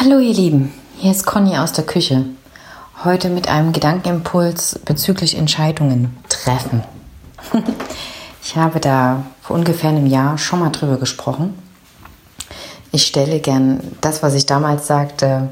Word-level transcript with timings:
Hallo 0.00 0.18
ihr 0.18 0.34
Lieben, 0.34 0.72
hier 0.96 1.12
ist 1.12 1.24
Conny 1.24 1.56
aus 1.56 1.72
der 1.72 1.86
Küche. 1.86 2.24
Heute 3.04 3.28
mit 3.28 3.48
einem 3.48 3.72
Gedankenimpuls 3.72 4.80
bezüglich 4.84 5.38
Entscheidungen 5.38 6.16
treffen. 6.28 6.82
Ich 8.42 8.56
habe 8.56 8.80
da 8.80 9.24
vor 9.40 9.56
ungefähr 9.56 9.90
einem 9.90 10.06
Jahr 10.06 10.36
schon 10.36 10.58
mal 10.58 10.70
drüber 10.70 10.96
gesprochen. 10.96 11.54
Ich 12.90 13.06
stelle 13.06 13.38
gern 13.38 13.80
das, 14.00 14.22
was 14.22 14.34
ich 14.34 14.46
damals 14.46 14.88
sagte, 14.88 15.48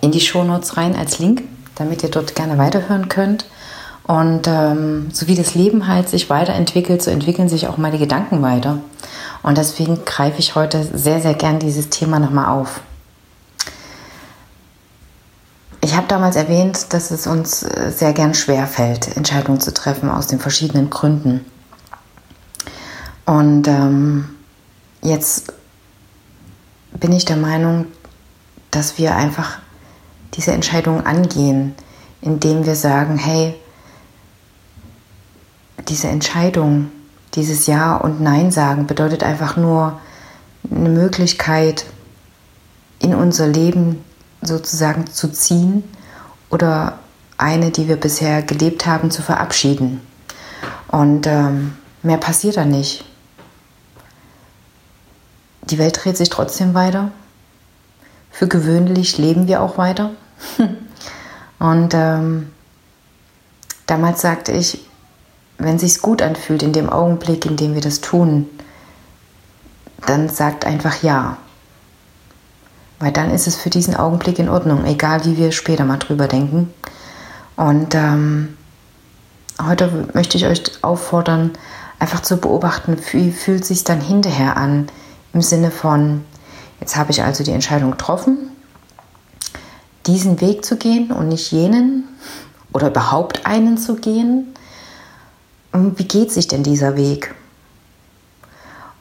in 0.00 0.12
die 0.12 0.20
Shownotes 0.20 0.76
rein 0.76 0.94
als 0.94 1.18
Link, 1.18 1.42
damit 1.74 2.04
ihr 2.04 2.10
dort 2.10 2.36
gerne 2.36 2.58
weiterhören 2.58 3.08
könnt. 3.08 3.44
Und 4.04 4.46
ähm, 4.46 5.10
so 5.12 5.26
wie 5.26 5.34
das 5.34 5.56
Leben 5.56 5.88
halt 5.88 6.08
sich 6.08 6.30
weiterentwickelt, 6.30 7.02
so 7.02 7.10
entwickeln 7.10 7.48
sich 7.48 7.66
auch 7.66 7.76
meine 7.76 7.98
Gedanken 7.98 8.40
weiter. 8.40 8.78
Und 9.42 9.58
deswegen 9.58 10.04
greife 10.04 10.38
ich 10.38 10.54
heute 10.54 10.86
sehr, 10.94 11.20
sehr 11.20 11.34
gern 11.34 11.58
dieses 11.58 11.90
Thema 11.90 12.20
nochmal 12.20 12.46
auf. 12.46 12.80
Ich 15.84 15.96
habe 15.96 16.01
damals 16.12 16.36
erwähnt, 16.36 16.92
dass 16.92 17.10
es 17.10 17.26
uns 17.26 17.62
äh, 17.62 17.90
sehr 17.90 18.12
gern 18.12 18.34
schwer 18.34 18.66
fällt, 18.66 19.16
Entscheidungen 19.16 19.60
zu 19.60 19.72
treffen 19.72 20.10
aus 20.10 20.26
den 20.26 20.40
verschiedenen 20.40 20.90
Gründen. 20.90 21.44
Und 23.24 23.66
ähm, 23.66 24.28
jetzt 25.00 25.54
bin 26.92 27.12
ich 27.12 27.24
der 27.24 27.38
Meinung, 27.38 27.86
dass 28.70 28.98
wir 28.98 29.16
einfach 29.16 29.58
diese 30.34 30.52
Entscheidung 30.52 31.06
angehen, 31.06 31.74
indem 32.20 32.66
wir 32.66 32.76
sagen, 32.76 33.16
hey, 33.16 33.54
diese 35.88 36.08
Entscheidung, 36.08 36.90
dieses 37.34 37.66
Ja 37.66 37.96
und 37.96 38.20
Nein 38.20 38.50
sagen 38.50 38.86
bedeutet 38.86 39.22
einfach 39.22 39.56
nur 39.56 39.98
eine 40.70 40.90
Möglichkeit, 40.90 41.86
in 42.98 43.14
unser 43.14 43.48
Leben 43.48 44.04
sozusagen 44.42 45.06
zu 45.06 45.32
ziehen 45.32 45.82
oder 46.52 46.98
eine, 47.38 47.70
die 47.72 47.88
wir 47.88 47.96
bisher 47.96 48.42
gelebt 48.42 48.86
haben, 48.86 49.10
zu 49.10 49.22
verabschieden. 49.22 50.00
Und 50.86 51.26
ähm, 51.26 51.76
mehr 52.02 52.18
passiert 52.18 52.56
da 52.56 52.64
nicht. 52.64 53.04
Die 55.62 55.78
Welt 55.78 55.98
dreht 56.04 56.16
sich 56.16 56.28
trotzdem 56.28 56.74
weiter. 56.74 57.10
Für 58.30 58.46
gewöhnlich 58.46 59.18
leben 59.18 59.48
wir 59.48 59.62
auch 59.62 59.78
weiter. 59.78 60.10
Und 61.58 61.94
ähm, 61.94 62.50
damals 63.86 64.20
sagte 64.20 64.52
ich, 64.52 64.84
wenn 65.58 65.78
sich's 65.78 66.02
gut 66.02 66.20
anfühlt 66.20 66.62
in 66.62 66.72
dem 66.72 66.90
Augenblick, 66.90 67.46
in 67.46 67.56
dem 67.56 67.74
wir 67.74 67.80
das 67.80 68.00
tun, 68.00 68.48
dann 70.06 70.28
sagt 70.28 70.66
einfach 70.66 71.02
ja. 71.02 71.38
Weil 73.02 73.10
dann 73.10 73.32
ist 73.32 73.48
es 73.48 73.56
für 73.56 73.68
diesen 73.68 73.96
Augenblick 73.96 74.38
in 74.38 74.48
Ordnung, 74.48 74.84
egal 74.84 75.24
wie 75.24 75.36
wir 75.36 75.50
später 75.50 75.84
mal 75.84 75.96
drüber 75.96 76.28
denken. 76.28 76.72
Und 77.56 77.96
ähm, 77.96 78.56
heute 79.60 80.08
möchte 80.14 80.36
ich 80.36 80.46
euch 80.46 80.62
auffordern, 80.82 81.50
einfach 81.98 82.22
zu 82.22 82.36
beobachten, 82.36 82.96
wie 83.10 83.32
fühlt 83.32 83.64
sich 83.64 83.82
dann 83.82 84.00
hinterher 84.00 84.56
an, 84.56 84.86
im 85.32 85.42
Sinne 85.42 85.72
von, 85.72 86.24
jetzt 86.78 86.94
habe 86.94 87.10
ich 87.10 87.24
also 87.24 87.42
die 87.42 87.50
Entscheidung 87.50 87.90
getroffen, 87.90 88.38
diesen 90.06 90.40
Weg 90.40 90.64
zu 90.64 90.76
gehen 90.76 91.10
und 91.10 91.26
nicht 91.26 91.50
jenen 91.50 92.04
oder 92.72 92.86
überhaupt 92.86 93.46
einen 93.46 93.78
zu 93.78 93.96
gehen. 93.96 94.54
Und 95.72 95.98
wie 95.98 96.06
geht 96.06 96.30
sich 96.30 96.46
denn 96.46 96.62
dieser 96.62 96.94
Weg? 96.94 97.34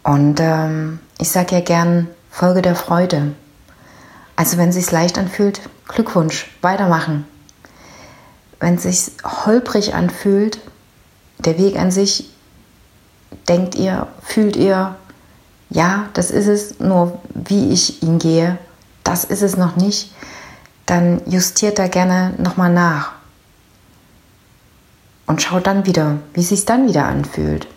Und 0.01 0.39
ähm, 0.39 0.97
ich 1.19 1.29
sage 1.29 1.53
ja 1.53 1.61
gern, 1.61 2.07
Folge 2.31 2.63
der 2.63 2.75
Freude. 2.75 3.35
Also 4.35 4.57
wenn 4.57 4.69
es 4.69 4.75
sich 4.75 4.91
leicht 4.91 5.17
anfühlt, 5.17 5.61
Glückwunsch, 5.87 6.49
weitermachen. 6.61 7.25
Wenn 8.59 8.75
es 8.75 8.83
sich 8.83 9.11
holprig 9.23 9.93
anfühlt, 9.93 10.59
der 11.39 11.57
Weg 11.57 11.77
an 11.77 11.91
sich, 11.91 12.29
denkt 13.47 13.75
ihr, 13.75 14.07
fühlt 14.21 14.55
ihr, 14.55 14.95
ja, 15.69 16.09
das 16.13 16.31
ist 16.31 16.47
es, 16.47 16.79
nur 16.79 17.19
wie 17.33 17.71
ich 17.71 18.03
ihn 18.03 18.19
gehe, 18.19 18.57
das 19.03 19.23
ist 19.23 19.41
es 19.41 19.57
noch 19.57 19.75
nicht, 19.75 20.13
dann 20.85 21.21
justiert 21.25 21.79
da 21.79 21.87
gerne 21.87 22.33
nochmal 22.37 22.71
nach. 22.71 23.13
Und 25.25 25.41
schaut 25.41 25.65
dann 25.65 25.85
wieder, 25.85 26.19
wie 26.33 26.41
es 26.41 26.49
sich 26.49 26.65
dann 26.65 26.87
wieder 26.87 27.05
anfühlt. 27.05 27.67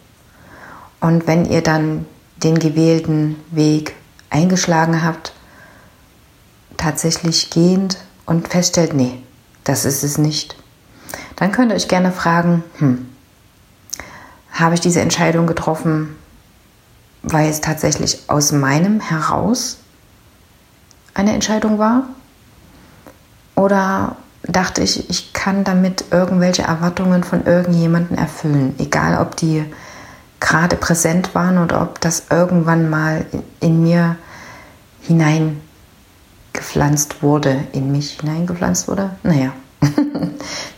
Und 1.01 1.27
wenn 1.27 1.45
ihr 1.45 1.63
dann 1.63 2.07
den 2.37 2.59
gewählten 2.59 3.37
Weg 3.51 3.95
eingeschlagen 4.31 5.05
habt, 5.05 5.34
tatsächlich 6.85 7.49
gehend 7.49 7.97
und 8.27 8.49
feststellt, 8.49 8.93
nee, 8.93 9.23
das 9.65 9.87
ist 9.87 10.05
es 10.05 10.19
nicht, 10.19 10.55
dann 11.37 11.51
könnt 11.51 11.73
ihr 11.73 11.77
euch 11.77 11.89
gerne 11.89 12.13
fragen, 12.13 12.63
hm, 12.77 13.09
habe 14.53 14.75
ich 14.75 14.81
diese 14.81 15.01
Entscheidung 15.01 15.47
getroffen, 15.47 16.15
weil 17.23 17.49
es 17.49 17.63
tatsächlich 17.63 18.25
aus 18.29 18.53
meinem 18.53 19.01
heraus 19.01 19.79
eine 21.15 21.33
Entscheidung 21.33 21.79
war? 21.79 22.05
Oder 23.55 24.17
dachte 24.43 24.83
ich, 24.83 25.09
ich 25.09 25.33
kann 25.33 25.65
damit 25.65 26.05
irgendwelche 26.11 26.63
Erwartungen 26.63 27.25
von 27.25 27.47
irgendjemandem 27.47 28.19
erfüllen, 28.19 28.75
egal 28.79 29.19
ob 29.23 29.37
die 29.37 29.65
gerade 30.39 30.77
präsent 30.77 31.35
waren 31.35 31.57
oder 31.57 31.81
ob 31.81 32.03
das 32.03 32.25
irgendwann 32.29 32.91
mal 32.91 33.25
in 33.61 33.83
mir 33.83 34.17
hinein 35.01 35.63
gepflanzt 36.55 37.23
wurde, 37.23 37.65
in 37.73 37.93
mich 37.93 38.19
hineingepflanzt 38.21 38.89
wurde. 38.89 39.11
Naja, 39.23 39.53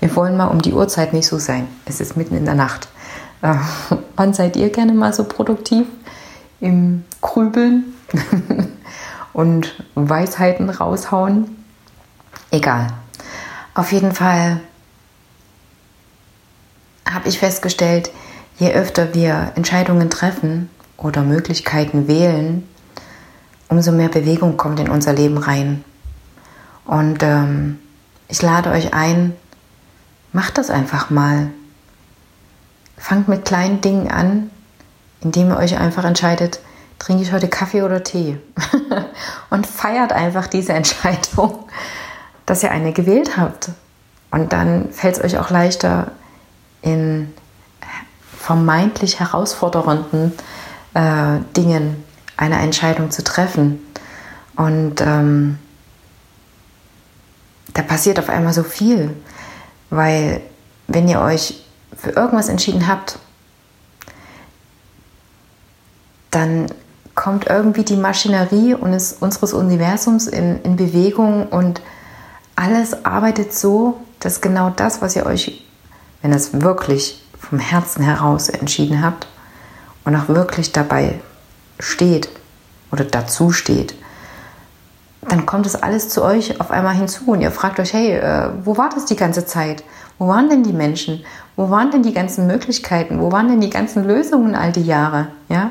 wir 0.01 0.17
wollen 0.17 0.37
mal 0.37 0.49
um 0.49 0.61
die 0.61 0.73
Uhrzeit 0.73 1.13
nicht 1.13 1.29
so 1.29 1.39
sein. 1.39 1.69
Es 1.85 2.01
ist 2.01 2.17
mitten 2.17 2.37
in 2.37 2.45
der 2.45 2.55
Nacht. 2.55 2.89
Äh, 3.43 3.55
wann 4.17 4.35
seid 4.35 4.57
ihr 4.57 4.71
gerne 4.71 4.93
mal 4.93 5.13
so 5.13 5.23
produktiv 5.23 5.87
im 6.61 7.05
Grübeln 7.21 7.95
und 9.33 9.81
Weisheiten 9.95 10.71
raushauen? 10.71 11.65
Egal. 12.51 12.89
Auf 13.75 13.93
jeden 13.93 14.13
Fall 14.13 14.61
habe 17.09 17.29
ich 17.29 17.39
festgestellt, 17.39 18.11
je 18.59 18.73
öfter 18.73 19.15
wir 19.15 19.53
Entscheidungen 19.55 20.09
treffen 20.11 20.71
oder 20.97 21.23
Möglichkeiten 21.23 22.09
wählen, 22.09 22.67
umso 23.69 23.93
mehr 23.93 24.09
Bewegung 24.09 24.57
kommt 24.57 24.81
in 24.81 24.89
unser 24.89 25.13
Leben 25.13 25.39
rein. 25.39 25.85
Und 26.85 27.23
ähm, 27.23 27.79
ich 28.29 28.43
lade 28.43 28.71
euch 28.71 28.95
ein, 28.95 29.35
macht 30.33 30.59
das 30.59 30.71
einfach 30.71 31.11
mal. 31.11 31.49
Fangt 32.97 33.29
mit 33.29 33.45
kleinen 33.45 33.81
Dingen 33.81 34.11
an, 34.11 34.51
indem 35.21 35.51
ihr 35.51 35.59
euch 35.59 35.79
einfach 35.79 36.05
entscheidet, 36.05 36.61
trinke 36.99 37.23
ich 37.23 37.33
heute 37.33 37.49
Kaffee 37.49 37.83
oder 37.83 38.03
Tee. 38.05 38.39
und 39.51 39.67
feiert 39.67 40.13
einfach 40.13 40.47
diese 40.47 40.73
Entscheidung, 40.73 41.69
dass 42.47 42.63
ihr 42.63 42.71
eine 42.71 42.93
gewählt 42.93 43.37
habt. 43.37 43.71
Und 44.31 44.53
dann 44.53 44.93
fällt 44.93 45.17
es 45.17 45.25
euch 45.25 45.39
auch 45.39 45.51
leichter, 45.51 46.13
in 46.83 47.33
vermeintlich 48.39 49.19
herausfordernden 49.19 50.33
äh, 50.95 51.41
Dingen 51.57 52.05
eine 52.37 52.59
Entscheidung 52.59 53.11
zu 53.11 53.25
treffen. 53.25 53.81
Und 54.57 55.01
ähm, 55.01 55.59
da 57.75 57.83
passiert 57.83 58.19
auf 58.19 58.29
einmal 58.29 58.53
so 58.53 58.63
viel, 58.63 59.11
weil 59.91 60.41
wenn 60.89 61.09
ihr 61.09 61.21
euch 61.21 61.65
für 61.97 62.11
irgendwas 62.11 62.49
entschieden 62.49 62.87
habt, 62.87 63.19
dann 66.31 66.67
kommt 67.15 67.47
irgendwie 67.47 67.85
die 67.85 67.97
Maschinerie 67.97 68.75
unseres 68.75 69.53
Universums 69.53 70.27
in, 70.27 70.63
in 70.63 70.77
Bewegung 70.77 71.49
und 71.49 71.81
alles 72.55 73.05
arbeitet 73.05 73.55
so, 73.55 74.01
dass 74.21 74.41
genau 74.41 74.71
das, 74.71 75.01
was 75.03 75.17
ihr 75.17 75.27
euch, 75.27 75.65
wenn 76.23 76.33
es 76.33 76.61
wirklich 76.61 77.23
vom 77.39 77.59
Herzen 77.59 78.03
heraus 78.03 78.49
entschieden 78.49 79.03
habt 79.03 79.27
und 80.05 80.15
auch 80.17 80.29
wirklich 80.29 80.73
dabei 80.73 81.21
steht 81.79 82.29
oder 82.93 83.05
dazu 83.05 83.53
steht, 83.53 83.95
dann 85.29 85.47
kommt 85.47 85.67
das 85.67 85.83
alles 85.83 86.09
zu 86.09 86.23
euch 86.23 86.61
auf 86.61 86.71
einmal 86.71 86.95
hinzu 86.95 87.25
und 87.27 87.41
ihr 87.41 87.51
fragt 87.51 87.81
euch, 87.81 87.93
hey, 87.93 88.13
äh, 88.13 88.51
wo 88.65 88.77
war 88.77 88.91
das 88.91 89.07
die 89.07 89.17
ganze 89.17 89.45
Zeit? 89.45 89.83
Wo 90.19 90.29
waren 90.29 90.49
denn 90.49 90.63
die 90.63 90.73
Menschen? 90.73 91.25
Wo 91.57 91.71
waren 91.71 91.91
denn 91.91 92.03
die 92.03 92.15
ganzen 92.15 92.47
Möglichkeiten? 92.47 93.21
Wo 93.21 93.33
waren 93.33 93.49
denn 93.49 93.61
die 93.61 93.71
ganzen 93.71 94.07
Lösungen 94.07 94.55
all 94.55 94.73
die 94.73 94.85
Jahre? 94.85 95.29
Ja? 95.49 95.71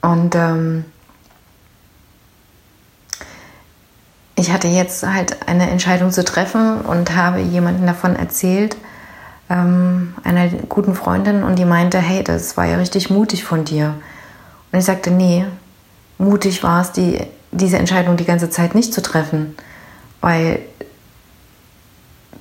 Und 0.00 0.34
ähm, 0.36 0.84
ich 4.36 4.52
hatte 4.52 4.68
jetzt 4.68 5.04
halt 5.04 5.48
eine 5.48 5.68
Entscheidung 5.68 6.12
zu 6.12 6.24
treffen 6.24 6.80
und 6.82 7.16
habe 7.16 7.40
jemandem 7.40 7.86
davon 7.86 8.14
erzählt, 8.14 8.76
ähm, 9.50 10.14
einer 10.22 10.48
guten 10.68 10.94
Freundin, 10.94 11.42
und 11.42 11.58
die 11.58 11.64
meinte, 11.64 11.98
hey, 11.98 12.22
das 12.22 12.56
war 12.56 12.66
ja 12.66 12.76
richtig 12.76 13.10
mutig 13.10 13.44
von 13.44 13.64
dir. 13.64 13.94
Und 14.70 14.78
ich 14.78 14.84
sagte, 14.84 15.10
nee, 15.10 15.46
mutig 16.18 16.62
war 16.62 16.82
es, 16.82 16.92
die 16.92 17.20
diese 17.50 17.78
Entscheidung 17.78 18.16
die 18.16 18.24
ganze 18.24 18.50
Zeit 18.50 18.74
nicht 18.74 18.92
zu 18.92 19.02
treffen, 19.02 19.56
weil 20.20 20.60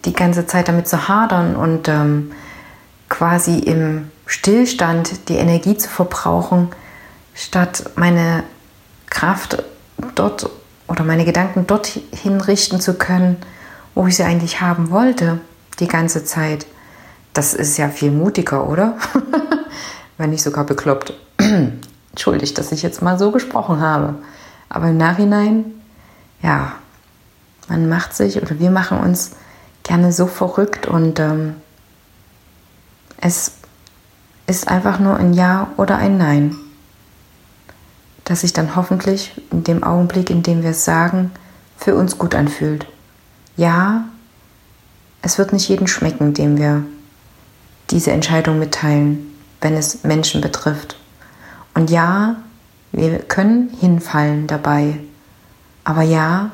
die 0.06 0.14
ganze 0.14 0.46
Zeit 0.46 0.68
damit 0.68 0.88
zu 0.88 1.08
hadern 1.08 1.56
und 1.56 1.88
ähm, 1.88 2.32
quasi 3.10 3.60
im 3.60 4.12
Stillstand 4.26 5.30
die 5.30 5.38
Energie 5.38 5.78
zu 5.78 5.90
verbrauchen, 5.90 6.70
statt 7.34 7.92
meine 7.96 8.44
Kraft 9.10 9.64
dort 10.16 10.50
oder 10.88 11.04
meine 11.04 11.26
Gedanken 11.26 11.68
dorthin 11.68 12.42
richten 12.42 12.80
zu 12.80 12.96
können, 12.96 13.38
wo 13.96 14.08
ich 14.08 14.18
sie 14.18 14.24
eigentlich 14.24 14.62
haben 14.62 14.90
wollte, 14.90 15.40
die 15.80 15.88
ganze 15.88 16.24
Zeit. 16.26 16.66
Das 17.34 17.54
ist 17.54 17.78
ja 17.78 17.90
viel 17.90 18.12
mutiger, 18.12 18.68
oder? 18.68 18.98
Wenn 20.18 20.32
nicht 20.32 20.42
sogar 20.42 20.66
bekloppt. 20.66 21.14
Entschuldigt, 22.18 22.58
dass 22.58 22.72
ich 22.72 22.82
jetzt 22.82 23.04
mal 23.04 23.20
so 23.20 23.30
gesprochen 23.30 23.80
habe. 23.80 24.16
Aber 24.70 24.88
im 24.88 24.98
Nachhinein, 24.98 25.66
ja, 26.42 26.72
man 27.68 27.88
macht 27.88 28.16
sich 28.16 28.42
oder 28.42 28.58
wir 28.58 28.72
machen 28.72 28.98
uns 28.98 29.34
gerne 29.84 30.12
so 30.12 30.26
verrückt 30.26 30.88
und 30.88 31.20
ähm, 31.20 31.58
es 33.22 33.52
ist 34.48 34.68
einfach 34.68 34.98
nur 34.98 35.16
ein 35.18 35.36
Ja 35.36 35.68
oder 35.78 35.98
ein 35.98 36.18
Nein, 36.18 36.56
das 38.24 38.42
sich 38.42 38.52
dann 38.52 38.76
hoffentlich 38.76 39.40
in 39.52 39.64
dem 39.64 39.84
Augenblick, 39.84 40.32
in 40.32 40.42
dem 40.42 40.64
wir 40.64 40.72
es 40.72 40.86
sagen, 40.86 41.30
für 41.78 41.94
uns 41.94 42.18
gut 42.18 42.34
anfühlt. 42.34 42.88
Ja, 43.58 44.06
es 45.22 45.38
wird 45.38 45.54
nicht 45.54 45.70
jeden 45.70 45.86
schmecken, 45.86 46.34
dem 46.34 46.58
wir 46.58 46.84
diese 47.92 48.10
Entscheidung 48.10 48.58
mitteilen, 48.58 49.36
wenn 49.62 49.76
es 49.76 50.04
Menschen 50.04 50.42
betrifft. 50.42 50.98
Und 51.78 51.92
ja, 51.92 52.38
wir 52.92 53.20
können 53.20 53.70
hinfallen 53.70 54.48
dabei, 54.48 54.98
aber 55.84 56.02
ja, 56.02 56.50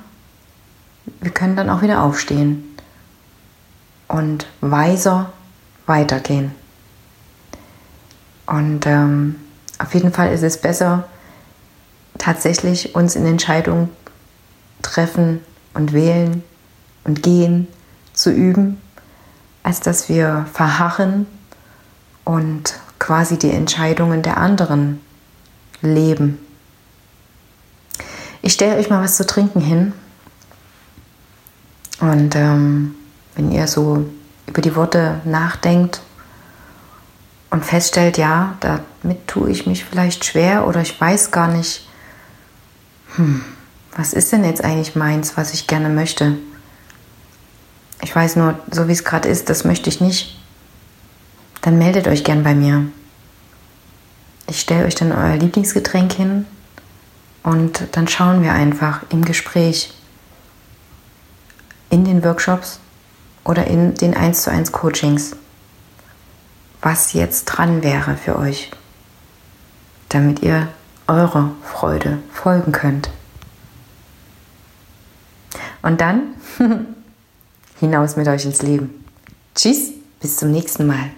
wir 1.21 1.31
können 1.31 1.55
dann 1.55 1.69
auch 1.69 1.81
wieder 1.81 2.03
aufstehen 2.03 2.75
und 4.09 4.47
weiser 4.59 5.31
weitergehen. 5.85 6.51
Und 8.47 8.85
ähm, 8.85 9.35
auf 9.79 9.93
jeden 9.93 10.11
Fall 10.11 10.33
ist 10.33 10.43
es 10.43 10.59
besser, 10.59 11.07
tatsächlich 12.17 12.93
uns 12.93 13.15
in 13.15 13.25
Entscheidungen 13.25 13.87
treffen 14.81 15.39
und 15.73 15.93
wählen 15.93 16.43
und 17.05 17.23
gehen 17.23 17.69
zu 18.11 18.29
üben, 18.29 18.81
als 19.63 19.79
dass 19.79 20.09
wir 20.09 20.47
verharren 20.51 21.27
und 22.25 22.73
quasi 22.99 23.39
die 23.39 23.51
Entscheidungen 23.51 24.21
der 24.21 24.35
anderen 24.35 24.99
leben. 25.83 26.39
Ich 28.41 28.53
stelle 28.53 28.77
euch 28.77 28.89
mal 28.89 29.03
was 29.03 29.17
zu 29.17 29.25
trinken 29.25 29.61
hin. 29.61 29.93
Und 31.99 32.35
ähm, 32.35 32.95
wenn 33.35 33.51
ihr 33.51 33.67
so 33.67 34.05
über 34.47 34.61
die 34.61 34.75
Worte 34.75 35.21
nachdenkt 35.23 36.01
und 37.49 37.63
feststellt, 37.63 38.17
ja, 38.17 38.57
damit 38.59 39.27
tue 39.27 39.49
ich 39.49 39.65
mich 39.65 39.85
vielleicht 39.85 40.25
schwer 40.25 40.67
oder 40.67 40.81
ich 40.81 40.99
weiß 40.99 41.31
gar 41.31 41.47
nicht, 41.47 41.87
hm, 43.15 43.43
was 43.95 44.13
ist 44.13 44.31
denn 44.31 44.43
jetzt 44.43 44.63
eigentlich 44.63 44.95
meins, 44.95 45.37
was 45.37 45.53
ich 45.53 45.67
gerne 45.67 45.89
möchte? 45.89 46.37
Ich 48.01 48.13
weiß 48.13 48.35
nur, 48.35 48.59
so 48.71 48.87
wie 48.87 48.93
es 48.93 49.05
gerade 49.05 49.29
ist, 49.29 49.49
das 49.49 49.63
möchte 49.63 49.89
ich 49.89 50.01
nicht. 50.01 50.37
Dann 51.61 51.77
meldet 51.77 52.07
euch 52.07 52.25
gern 52.25 52.43
bei 52.43 52.53
mir. 52.53 52.87
Ich 54.47 54.59
stelle 54.59 54.85
euch 54.85 54.95
dann 54.95 55.11
euer 55.11 55.37
Lieblingsgetränk 55.37 56.13
hin 56.13 56.45
und 57.43 57.83
dann 57.91 58.07
schauen 58.07 58.41
wir 58.43 58.53
einfach 58.53 59.01
im 59.09 59.23
Gespräch, 59.25 59.93
in 61.89 62.05
den 62.05 62.23
Workshops 62.23 62.79
oder 63.43 63.67
in 63.67 63.95
den 63.95 64.15
1 64.15 64.43
zu 64.43 64.51
1 64.51 64.71
Coachings, 64.71 65.35
was 66.81 67.13
jetzt 67.13 67.45
dran 67.45 67.83
wäre 67.83 68.17
für 68.17 68.37
euch, 68.37 68.71
damit 70.09 70.41
ihr 70.41 70.67
eurer 71.07 71.51
Freude 71.63 72.19
folgen 72.31 72.71
könnt. 72.71 73.09
Und 75.81 75.99
dann 76.01 76.35
hinaus 77.79 78.15
mit 78.15 78.27
euch 78.27 78.45
ins 78.45 78.61
Leben. 78.61 79.05
Tschüss, 79.53 79.91
bis 80.19 80.37
zum 80.37 80.51
nächsten 80.51 80.87
Mal. 80.87 81.11